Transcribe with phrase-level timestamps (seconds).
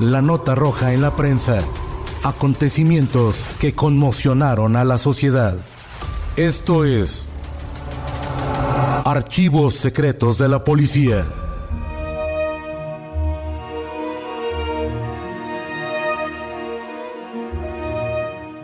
[0.00, 1.62] La nota roja en la prensa.
[2.24, 5.58] Acontecimientos que conmocionaron a la sociedad.
[6.36, 7.28] Esto es
[9.04, 11.26] Archivos Secretos de la Policía.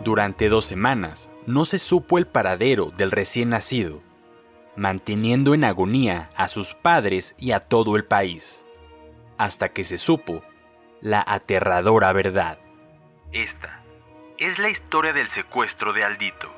[0.03, 4.01] Durante dos semanas no se supo el paradero del recién nacido,
[4.75, 8.65] manteniendo en agonía a sus padres y a todo el país,
[9.37, 10.41] hasta que se supo
[11.01, 12.59] la aterradora verdad.
[13.31, 13.81] Esta
[14.37, 16.51] es la historia del secuestro de Aldito.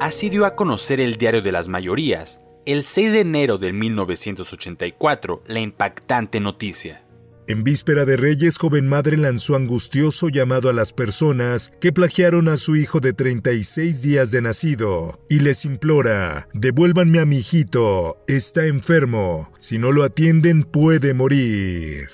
[0.00, 5.42] Así dio a conocer el diario de las mayorías, el 6 de enero de 1984,
[5.46, 7.05] la impactante noticia.
[7.48, 12.56] En víspera de Reyes, joven madre lanzó angustioso llamado a las personas que plagiaron a
[12.56, 18.66] su hijo de 36 días de nacido y les implora, devuélvanme a mi hijito, está
[18.66, 22.08] enfermo, si no lo atienden puede morir.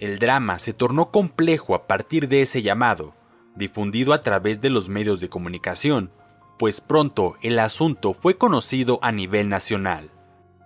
[0.00, 3.14] El drama se tornó complejo a partir de ese llamado,
[3.56, 6.12] difundido a través de los medios de comunicación,
[6.58, 10.10] pues pronto el asunto fue conocido a nivel nacional.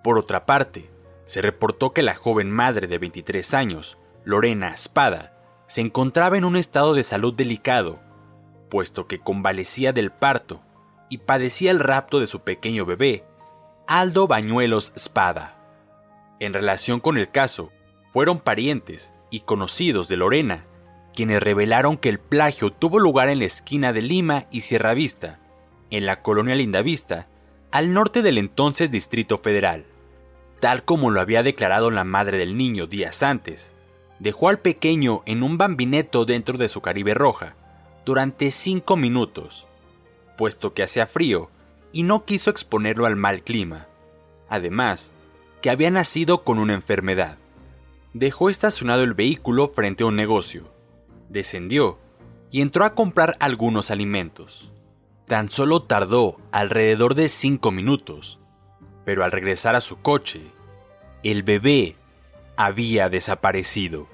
[0.04, 0.92] Por otra parte,
[1.24, 5.32] se reportó que la joven madre de 23 años, Lorena Espada,
[5.66, 8.00] se encontraba en un estado de salud delicado,
[8.70, 10.60] puesto que convalecía del parto
[11.08, 13.24] y padecía el rapto de su pequeño bebé,
[13.86, 15.56] Aldo Bañuelos Espada.
[16.40, 17.72] En relación con el caso,
[18.12, 20.66] fueron parientes y conocidos de Lorena
[21.14, 25.38] quienes revelaron que el plagio tuvo lugar en la esquina de Lima y Sierra Vista,
[25.90, 27.28] en la colonia Lindavista,
[27.70, 29.84] al norte del entonces Distrito Federal.
[30.60, 33.74] Tal como lo había declarado la madre del niño días antes,
[34.18, 37.54] dejó al pequeño en un bambineto dentro de su Caribe Roja
[38.04, 39.66] durante cinco minutos,
[40.36, 41.50] puesto que hacía frío
[41.92, 43.86] y no quiso exponerlo al mal clima.
[44.48, 45.12] Además,
[45.60, 47.38] que había nacido con una enfermedad.
[48.12, 50.70] Dejó estacionado el vehículo frente a un negocio,
[51.28, 51.98] descendió
[52.50, 54.72] y entró a comprar algunos alimentos.
[55.26, 58.38] Tan solo tardó alrededor de cinco minutos,
[59.04, 60.42] pero al regresar a su coche,
[61.22, 61.96] el bebé
[62.56, 64.06] había desaparecido.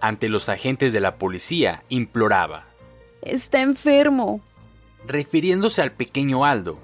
[0.00, 2.66] Ante los agentes de la policía imploraba.
[3.22, 4.40] Está enfermo.
[5.06, 6.78] Refiriéndose al pequeño Aldo,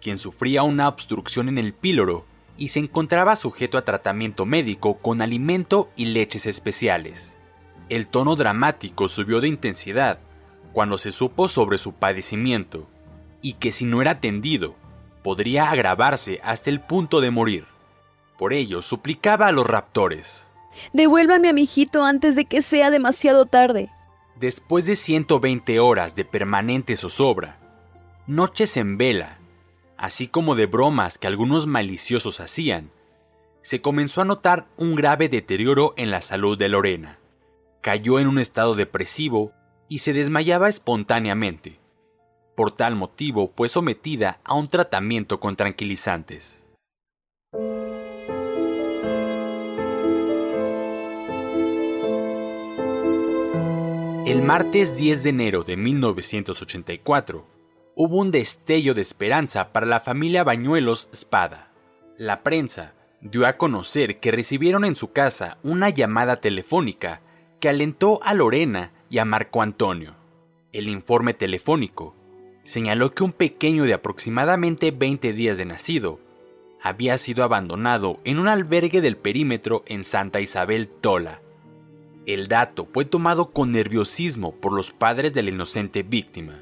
[0.00, 2.24] quien sufría una obstrucción en el píloro
[2.56, 7.38] y se encontraba sujeto a tratamiento médico con alimento y leches especiales.
[7.88, 10.20] El tono dramático subió de intensidad
[10.72, 12.86] cuando se supo sobre su padecimiento
[13.42, 14.76] y que si no era atendido,
[15.22, 17.66] podría agravarse hasta el punto de morir.
[18.40, 20.48] Por ello, suplicaba a los raptores.
[20.94, 23.90] Devuélvanme a mi hijito antes de que sea demasiado tarde.
[24.34, 27.58] Después de 120 horas de permanente zozobra,
[28.26, 29.36] noches en vela,
[29.98, 32.90] así como de bromas que algunos maliciosos hacían,
[33.60, 37.18] se comenzó a notar un grave deterioro en la salud de Lorena.
[37.82, 39.52] Cayó en un estado depresivo
[39.86, 41.78] y se desmayaba espontáneamente.
[42.56, 46.59] Por tal motivo fue sometida a un tratamiento con tranquilizantes.
[54.30, 57.44] El martes 10 de enero de 1984
[57.96, 61.72] hubo un destello de esperanza para la familia Bañuelos Espada.
[62.16, 67.22] La prensa dio a conocer que recibieron en su casa una llamada telefónica
[67.58, 70.14] que alentó a Lorena y a Marco Antonio.
[70.72, 72.14] El informe telefónico
[72.62, 76.20] señaló que un pequeño de aproximadamente 20 días de nacido
[76.80, 81.40] había sido abandonado en un albergue del perímetro en Santa Isabel Tola,
[82.26, 86.60] El dato fue tomado con nerviosismo por los padres de la inocente víctima.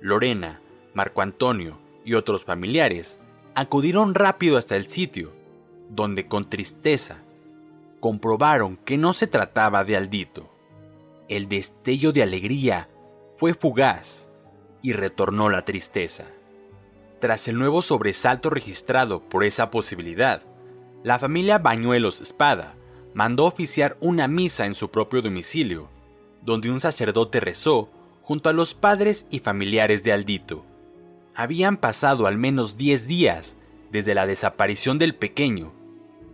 [0.00, 0.60] Lorena,
[0.94, 3.18] Marco Antonio y otros familiares
[3.54, 5.32] acudieron rápido hasta el sitio,
[5.88, 7.22] donde con tristeza
[8.00, 10.48] comprobaron que no se trataba de Aldito.
[11.28, 12.88] El destello de alegría
[13.38, 14.28] fue fugaz
[14.82, 16.24] y retornó la tristeza.
[17.18, 20.42] Tras el nuevo sobresalto registrado por esa posibilidad,
[21.02, 22.74] la familia Bañuelos Espada
[23.16, 25.88] mandó oficiar una misa en su propio domicilio,
[26.42, 27.88] donde un sacerdote rezó
[28.20, 30.66] junto a los padres y familiares de Aldito.
[31.34, 33.56] Habían pasado al menos 10 días
[33.90, 35.72] desde la desaparición del pequeño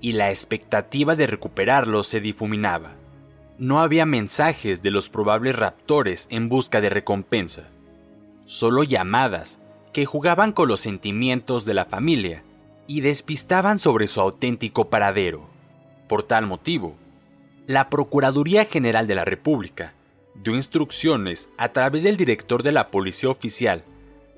[0.01, 2.97] y la expectativa de recuperarlo se difuminaba.
[3.59, 7.69] No había mensajes de los probables raptores en busca de recompensa,
[8.45, 9.61] solo llamadas
[9.93, 12.43] que jugaban con los sentimientos de la familia
[12.89, 15.52] y despistaban sobre su auténtico paradero.
[16.13, 16.95] Por tal motivo,
[17.67, 19.95] la Procuraduría General de la República
[20.35, 23.83] dio instrucciones a través del director de la Policía Oficial,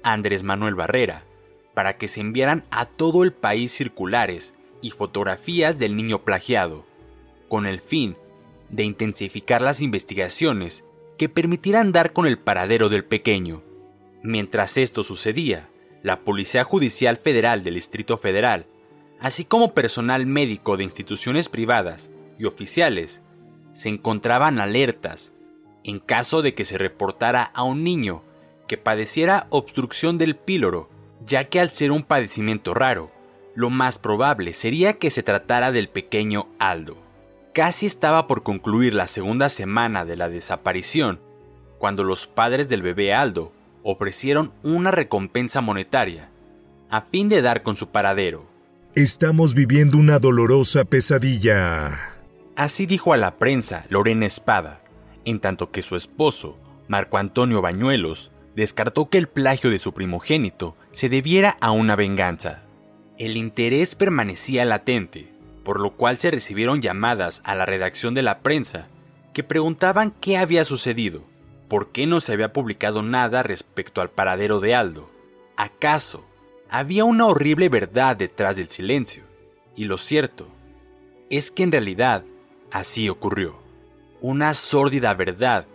[0.05, 1.25] Andrés Manuel Barrera,
[1.75, 6.87] para que se enviaran a todo el país circulares y fotografías del niño plagiado,
[7.49, 8.17] con el fin
[8.69, 10.85] de intensificar las investigaciones
[11.19, 13.65] que permitieran dar con el paradero del pequeño.
[14.23, 15.69] Mientras esto sucedía,
[16.05, 18.67] la Policía Judicial Federal del Distrito Federal,
[19.25, 23.23] así como personal médico de instituciones privadas y oficiales,
[23.73, 25.33] se encontraban alertas
[25.83, 28.23] en caso de que se reportara a un niño
[28.69, 30.91] que padeciera obstrucción del píloro,
[31.25, 33.13] ya que al ser un padecimiento raro,
[33.55, 36.99] lo más probable sería que se tratara del pequeño Aldo.
[37.55, 41.19] Casi estaba por concluir la segunda semana de la desaparición,
[41.79, 43.53] cuando los padres del bebé Aldo
[43.85, 46.29] ofrecieron una recompensa monetaria,
[46.91, 48.53] a fin de dar con su paradero.
[48.97, 52.15] Estamos viviendo una dolorosa pesadilla.
[52.55, 54.83] Así dijo a la prensa Lorena Espada,
[55.25, 56.57] en tanto que su esposo,
[56.87, 62.63] Marco Antonio Bañuelos, descartó que el plagio de su primogénito se debiera a una venganza.
[63.19, 65.33] El interés permanecía latente,
[65.65, 68.87] por lo cual se recibieron llamadas a la redacción de la prensa
[69.33, 71.25] que preguntaban qué había sucedido,
[71.67, 75.11] por qué no se había publicado nada respecto al paradero de Aldo.
[75.57, 76.25] ¿Acaso
[76.75, 79.23] había una horrible verdad detrás del silencio?
[79.77, 80.49] Y lo cierto
[81.31, 82.25] es que en realidad
[82.73, 83.55] así ocurrió.
[84.21, 85.67] Una sórdida verdad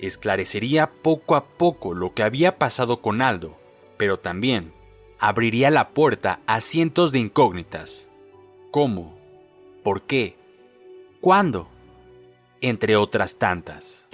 [0.00, 3.56] esclarecería poco a poco lo que había pasado con Aldo,
[3.96, 4.72] pero también
[5.20, 8.10] abriría la puerta a cientos de incógnitas.
[8.72, 9.16] ¿Cómo?
[9.84, 10.36] ¿Por qué?
[11.20, 11.68] ¿Cuándo?
[12.60, 14.08] Entre otras tantas.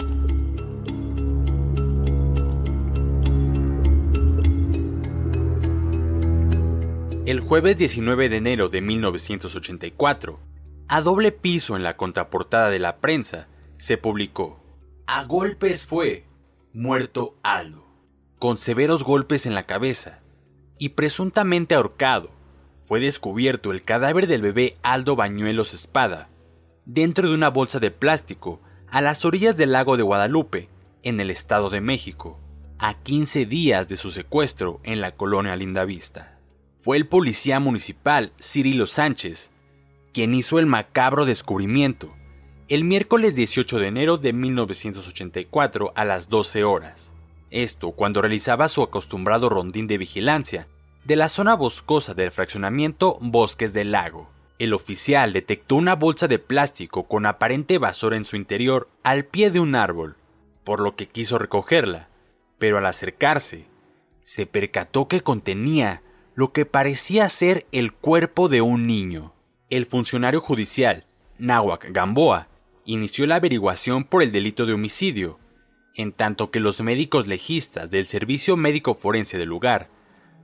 [7.28, 10.40] El jueves 19 de enero de 1984,
[10.88, 14.64] a doble piso en la contraportada de la prensa, se publicó
[15.06, 16.24] A golpes fue
[16.72, 17.84] muerto Aldo,
[18.38, 20.20] con severos golpes en la cabeza,
[20.78, 22.30] y presuntamente ahorcado,
[22.86, 26.30] fue descubierto el cadáver del bebé Aldo Bañuelos Espada,
[26.86, 30.70] dentro de una bolsa de plástico a las orillas del lago de Guadalupe,
[31.02, 32.40] en el Estado de México,
[32.78, 36.37] a 15 días de su secuestro en la colonia Lindavista.
[36.80, 39.50] Fue el policía municipal Cirilo Sánchez
[40.12, 42.14] quien hizo el macabro descubrimiento
[42.68, 47.14] el miércoles 18 de enero de 1984 a las 12 horas.
[47.50, 50.68] Esto cuando realizaba su acostumbrado rondín de vigilancia
[51.04, 54.28] de la zona boscosa del fraccionamiento Bosques del Lago.
[54.58, 59.50] El oficial detectó una bolsa de plástico con aparente basura en su interior al pie
[59.50, 60.16] de un árbol,
[60.64, 62.08] por lo que quiso recogerla,
[62.58, 63.64] pero al acercarse,
[64.20, 66.02] se percató que contenía
[66.38, 69.34] lo que parecía ser el cuerpo de un niño.
[69.70, 71.04] El funcionario judicial,
[71.36, 72.46] Nahuac Gamboa,
[72.84, 75.40] inició la averiguación por el delito de homicidio,
[75.96, 79.90] en tanto que los médicos legistas del Servicio Médico Forense del lugar,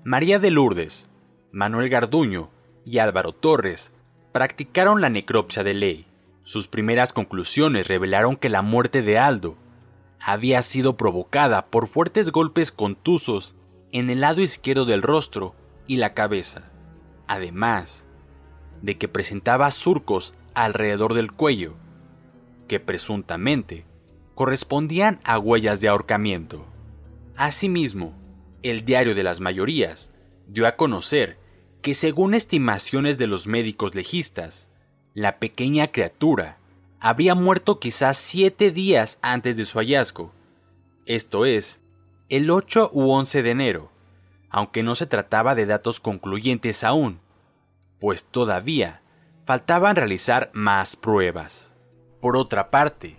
[0.02, 1.08] María de Lourdes,
[1.52, 2.50] Manuel Garduño
[2.84, 3.92] y Álvaro Torres,
[4.32, 6.06] practicaron la necropsia de ley.
[6.42, 9.56] Sus primeras conclusiones revelaron que la muerte de Aldo
[10.18, 13.54] había sido provocada por fuertes golpes contusos
[13.92, 15.54] en el lado izquierdo del rostro
[15.86, 16.70] y la cabeza,
[17.26, 18.06] además
[18.82, 21.74] de que presentaba surcos alrededor del cuello,
[22.68, 23.84] que presuntamente
[24.34, 26.66] correspondían a huellas de ahorcamiento.
[27.36, 28.14] Asimismo,
[28.62, 30.12] el diario de las mayorías
[30.46, 31.38] dio a conocer
[31.82, 34.68] que según estimaciones de los médicos legistas,
[35.12, 36.58] la pequeña criatura
[36.98, 40.32] habría muerto quizás siete días antes de su hallazgo,
[41.06, 41.80] esto es,
[42.30, 43.90] el 8 u 11 de enero,
[44.54, 47.18] aunque no se trataba de datos concluyentes aún,
[47.98, 49.02] pues todavía
[49.46, 51.74] faltaban realizar más pruebas.
[52.20, 53.18] Por otra parte,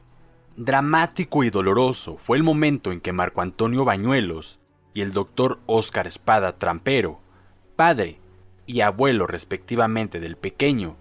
[0.56, 4.62] dramático y doloroso fue el momento en que Marco Antonio Bañuelos
[4.94, 7.20] y el doctor Óscar Espada Trampero,
[7.76, 8.22] padre
[8.66, 10.96] y abuelo respectivamente del pequeño,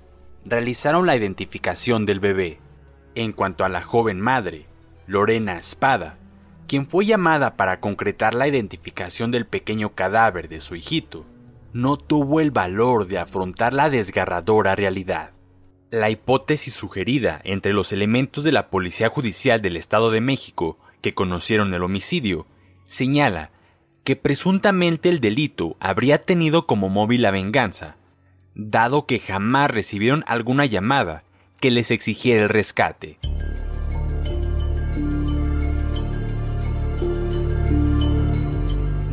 [0.45, 2.59] realizaron la identificación del bebé.
[3.15, 4.67] En cuanto a la joven madre,
[5.07, 6.19] Lorena Espada,
[6.67, 11.25] quien fue llamada para concretar la identificación del pequeño cadáver de su hijito,
[11.73, 15.33] no tuvo el valor de afrontar la desgarradora realidad.
[15.91, 21.15] La hipótesis sugerida entre los elementos de la Policía Judicial del Estado de México que
[21.15, 22.47] conocieron el homicidio
[22.87, 23.51] señala
[24.05, 27.97] que presuntamente el delito habría tenido como móvil la venganza,
[28.55, 31.25] dado que jamás recibieron alguna llamada
[31.61, 33.19] que les exigiera el rescate.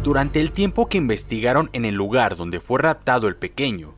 [0.03, 3.93] Durante el tiempo que investigaron en el lugar donde fue raptado el pequeño,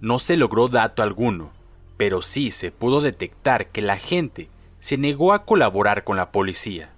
[0.00, 1.52] no se logró dato alguno,
[1.96, 4.48] pero sí se pudo detectar que la gente
[4.80, 6.90] se negó a colaborar con la policía.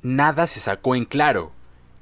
[0.00, 1.50] Nada se sacó en claro,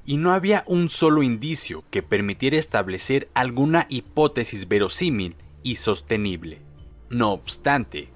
[0.05, 6.61] y no había un solo indicio que permitiera establecer alguna hipótesis verosímil y sostenible.
[7.09, 8.11] No obstante,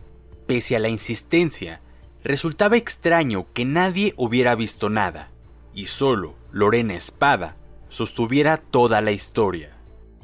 [0.46, 1.80] pese a la insistencia,
[2.22, 5.30] resultaba extraño que nadie hubiera visto nada,
[5.72, 7.56] y solo Lorena Espada
[7.88, 9.76] sostuviera toda la historia.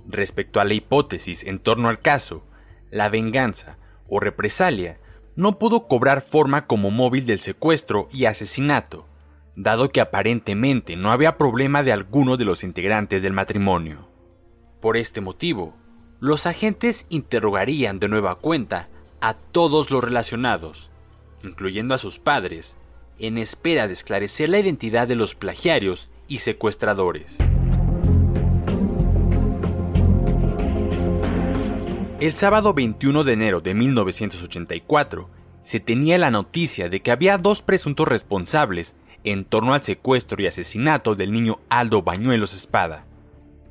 [0.06, 2.44] Respecto a la hipótesis en torno al caso,
[2.90, 3.78] la venganza
[4.08, 4.98] o represalia
[5.36, 9.06] no pudo cobrar forma como móvil del secuestro y asesinato,
[9.56, 14.08] dado que aparentemente no había problema de alguno de los integrantes del matrimonio.
[14.80, 15.74] Por este motivo,
[16.20, 18.88] los agentes interrogarían de nueva cuenta
[19.20, 20.90] a todos los relacionados,
[21.42, 22.78] incluyendo a sus padres,
[23.18, 27.38] en espera de esclarecer la identidad de los plagiarios y secuestradores.
[32.20, 35.28] El sábado 21 de enero de 1984
[35.64, 40.46] se tenía la noticia de que había dos presuntos responsables en torno al secuestro y
[40.46, 43.06] asesinato del niño Aldo Bañuelos Espada,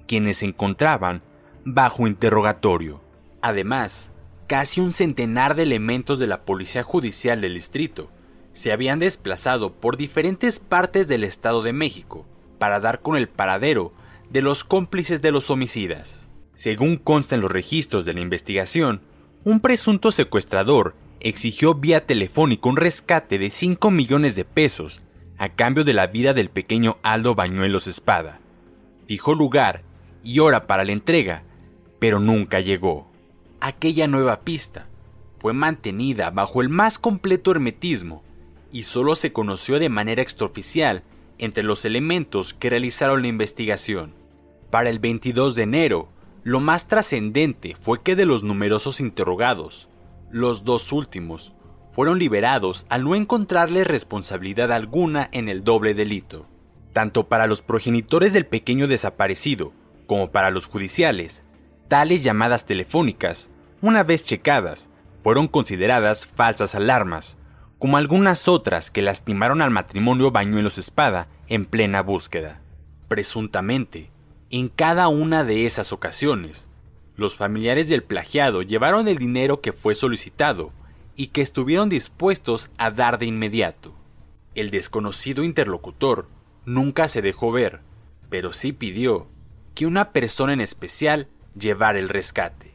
[0.08, 1.22] quienes se encontraban
[1.66, 3.02] bajo interrogatorio.
[3.42, 4.12] Además,
[4.48, 8.10] casi un centenar de elementos de la Policía Judicial del Distrito
[8.54, 12.26] se habían desplazado por diferentes partes del Estado de México
[12.60, 13.94] para dar con el paradero
[14.30, 16.28] de los cómplices de los homicidas.
[16.54, 19.02] Según consta en los registros de la investigación,
[19.44, 25.02] un presunto secuestrador exigió vía telefónica un rescate de 5 millones de pesos
[25.38, 28.40] a cambio de la vida del pequeño Aldo Bañuelos Espada.
[29.08, 29.84] Fijó lugar
[30.24, 31.44] y hora para la entrega,
[32.00, 33.12] pero nunca llegó.
[33.60, 34.88] Aquella nueva pista
[35.40, 38.24] fue mantenida bajo el más completo hermetismo
[38.72, 41.04] y solo se conoció de manera extraoficial
[41.38, 44.14] entre los elementos que realizaron la investigación.
[44.70, 46.10] Para el 22 de enero,
[46.44, 49.90] lo más trascendente fue que de los numerosos interrogados,
[50.32, 51.54] los dos últimos
[51.92, 56.46] fueron liberados al no encontrarle responsabilidad alguna en el doble delito.
[56.94, 59.74] Tanto para los progenitores del pequeño desaparecido
[60.08, 61.44] como para los judiciales,
[61.88, 63.52] tales llamadas telefónicas,
[63.82, 64.90] una vez checadas,
[65.24, 67.38] fueron consideradas falsas alarmas,
[67.82, 72.62] como algunas otras que lastimaron al matrimonio Bañuelos Espada en plena búsqueda.
[73.08, 74.12] Presuntamente,
[74.52, 76.70] en cada una de esas ocasiones,
[77.16, 80.72] los familiares del plagiado llevaron el dinero que fue solicitado
[81.16, 83.96] y que estuvieron dispuestos a dar de inmediato.
[84.54, 86.28] El desconocido interlocutor
[86.66, 87.80] nunca se dejó ver,
[88.30, 89.26] pero sí pidió
[89.74, 92.71] que una persona en especial llevara el rescate.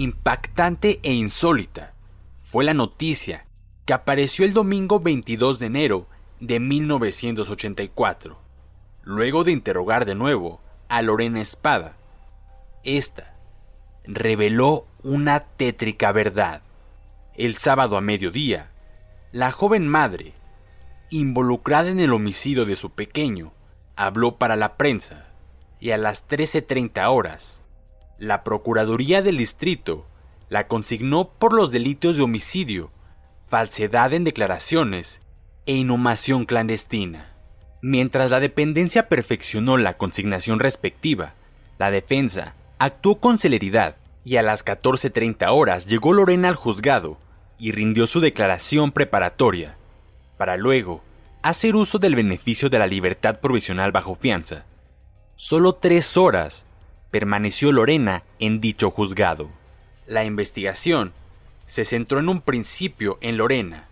[0.00, 1.92] Impactante e insólita
[2.38, 3.46] fue la noticia
[3.84, 6.06] que apareció el domingo 22 de enero
[6.38, 8.38] de 1984,
[9.02, 11.96] luego de interrogar de nuevo a Lorena Espada.
[12.84, 13.34] Esta
[14.04, 16.62] reveló una tétrica verdad.
[17.34, 18.70] El sábado a mediodía,
[19.32, 20.32] la joven madre,
[21.10, 23.52] involucrada en el homicidio de su pequeño,
[23.96, 25.26] habló para la prensa
[25.80, 27.64] y a las 13.30 horas,
[28.18, 30.06] la Procuraduría del Distrito
[30.48, 32.90] la consignó por los delitos de homicidio,
[33.48, 35.20] falsedad en declaraciones
[35.66, 37.32] e inhumación clandestina.
[37.80, 41.34] Mientras la dependencia perfeccionó la consignación respectiva,
[41.78, 47.18] la defensa actuó con celeridad y a las 14.30 horas llegó Lorena al juzgado
[47.56, 49.76] y rindió su declaración preparatoria,
[50.36, 51.02] para luego
[51.42, 54.64] hacer uso del beneficio de la libertad provisional bajo fianza.
[55.36, 56.66] Solo tres horas
[57.10, 59.48] permaneció Lorena en dicho juzgado.
[60.06, 61.12] La investigación
[61.66, 63.88] se centró en un principio en Lorena,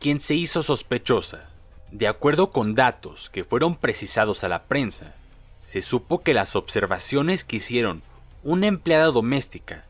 [0.00, 1.48] quien se hizo sospechosa.
[1.90, 5.14] De acuerdo con datos que fueron precisados a la prensa,
[5.62, 8.02] se supo que las observaciones que hicieron
[8.42, 9.84] una empleada doméstica,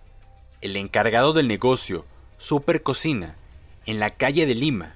[0.60, 2.04] el encargado del negocio
[2.38, 3.36] Super Cocina,
[3.86, 4.94] en la calle de Lima,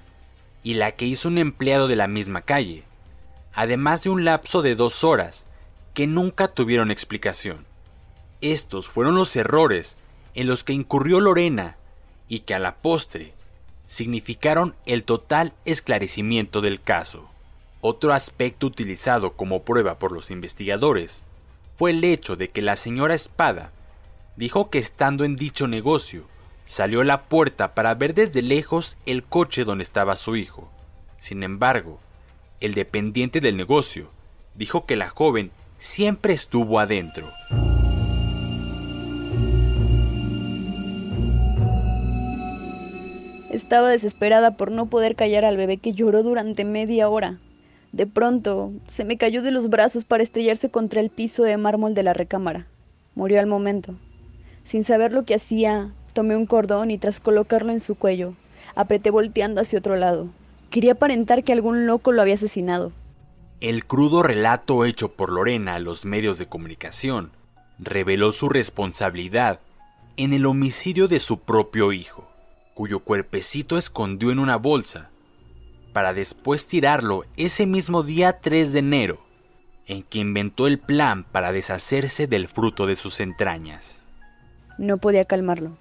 [0.63, 2.83] y la que hizo un empleado de la misma calle,
[3.53, 5.47] además de un lapso de dos horas
[5.99, 7.65] que nunca tuvieron explicación.
[8.39, 9.97] Estos fueron los errores
[10.33, 11.75] en los que incurrió Lorena
[12.29, 13.33] y que a la postre
[13.83, 17.29] significaron el total esclarecimiento del caso.
[17.81, 21.25] Otro aspecto utilizado como prueba por los investigadores
[21.75, 23.73] fue el hecho de que la señora Espada
[24.37, 26.23] dijo que estando en dicho negocio
[26.63, 30.71] salió a la puerta para ver desde lejos el coche donde estaba su hijo.
[31.17, 31.99] Sin embargo,
[32.61, 34.09] el dependiente del negocio
[34.55, 37.31] dijo que la joven siempre estuvo adentro.
[43.49, 47.39] Estaba desesperada por no poder callar al bebé que lloró durante media hora.
[47.93, 51.95] De pronto, se me cayó de los brazos para estrellarse contra el piso de mármol
[51.95, 52.67] de la recámara.
[53.15, 53.95] Murió al momento.
[54.63, 58.35] Sin saber lo que hacía, tomé un cordón y tras colocarlo en su cuello,
[58.75, 60.27] apreté volteando hacia otro lado.
[60.69, 62.91] Quería aparentar que algún loco lo había asesinado.
[63.61, 67.31] El crudo relato hecho por Lorena a los medios de comunicación
[67.77, 69.59] reveló su responsabilidad
[70.15, 72.29] en el homicidio de su propio hijo,
[72.73, 75.09] cuyo cuerpecito escondió en una bolsa
[75.91, 79.19] para después tirarlo ese mismo día 3 de enero,
[79.87, 84.05] en que inventó el plan para deshacerse del fruto de sus entrañas.
[84.77, 85.77] No podía calmarlo.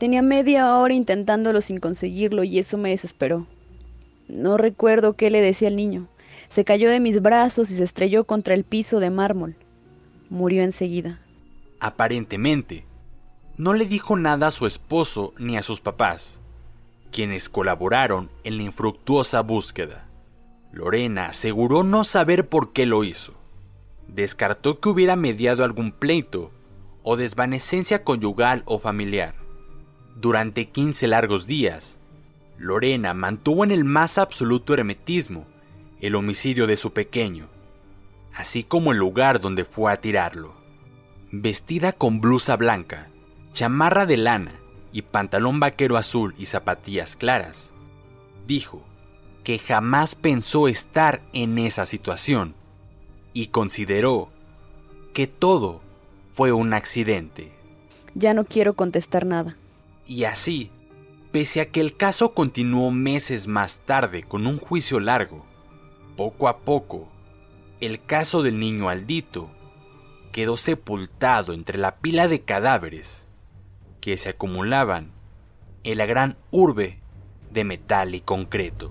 [0.00, 3.46] Tenía media hora intentándolo sin conseguirlo y eso me desesperó.
[4.26, 6.08] No recuerdo qué le decía al niño.
[6.48, 9.56] Se cayó de mis brazos y se estrelló contra el piso de mármol.
[10.30, 11.20] Murió enseguida.
[11.80, 12.84] Aparentemente,
[13.56, 16.40] no le dijo nada a su esposo ni a sus papás
[17.10, 20.06] quienes colaboraron en la infructuosa búsqueda.
[20.72, 23.34] Lorena aseguró no saber por qué lo hizo.
[24.06, 26.50] Descartó que hubiera mediado algún pleito
[27.02, 29.34] o desvanecencia conyugal o familiar.
[30.16, 32.00] Durante 15 largos días,
[32.58, 35.46] Lorena mantuvo en el más absoluto hermetismo
[36.00, 37.48] el homicidio de su pequeño,
[38.34, 40.54] así como el lugar donde fue a tirarlo.
[41.30, 43.08] Vestida con blusa blanca,
[43.52, 44.54] chamarra de lana
[44.92, 47.72] y pantalón vaquero azul y zapatillas claras,
[48.46, 48.82] dijo
[49.44, 52.54] que jamás pensó estar en esa situación
[53.32, 54.30] y consideró
[55.12, 55.80] que todo
[56.34, 57.52] fue un accidente.
[58.14, 59.56] Ya no quiero contestar nada.
[60.06, 60.70] Y así,
[61.32, 65.44] pese a que el caso continuó meses más tarde con un juicio largo,
[66.18, 67.06] poco a poco,
[67.80, 69.50] el caso del niño Aldito
[70.32, 73.28] quedó sepultado entre la pila de cadáveres
[74.00, 75.12] que se acumulaban
[75.84, 76.98] en la gran urbe
[77.52, 78.90] de metal y concreto.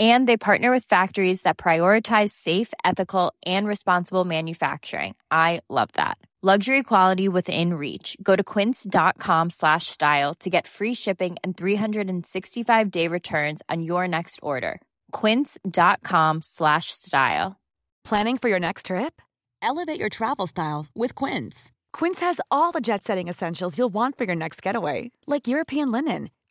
[0.00, 5.14] And they partner with factories that prioritize safe, ethical, and responsible manufacturing.
[5.30, 6.18] I love that.
[6.42, 8.18] Luxury quality within reach.
[8.22, 14.06] Go to quince.com slash style to get free shipping and 365 day returns on your
[14.06, 14.82] next order.
[15.12, 17.56] Quince.com slash style.
[18.04, 19.22] Planning for your next trip?
[19.62, 21.72] Elevate your travel style with Quince.
[21.94, 25.90] Quince has all the jet setting essentials you'll want for your next getaway, like European
[25.90, 26.28] linen,